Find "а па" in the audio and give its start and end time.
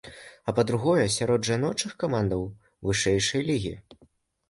0.47-0.63